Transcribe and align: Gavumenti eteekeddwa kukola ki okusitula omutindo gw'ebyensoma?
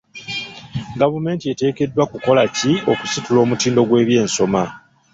Gavumenti 0.99 1.45
eteekeddwa 1.53 2.03
kukola 2.11 2.43
ki 2.57 2.71
okusitula 2.91 3.39
omutindo 3.45 3.81
gw'ebyensoma? 3.87 4.61